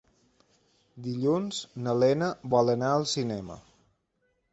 Dilluns 1.07 1.59
na 1.87 1.93
Lena 2.03 2.31
vol 2.55 2.73
anar 2.75 2.89
al 2.95 3.05
cinema. 3.13 3.59